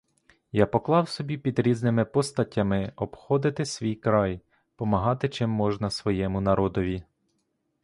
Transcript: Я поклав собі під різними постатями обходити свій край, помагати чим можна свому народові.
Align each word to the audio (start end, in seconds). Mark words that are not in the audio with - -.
Я 0.51 0.65
поклав 0.65 1.09
собі 1.09 1.37
під 1.37 1.59
різними 1.59 2.05
постатями 2.05 2.91
обходити 2.95 3.65
свій 3.65 3.95
край, 3.95 4.41
помагати 4.75 5.29
чим 5.29 5.49
можна 5.49 5.89
свому 5.89 6.41
народові. 6.41 7.03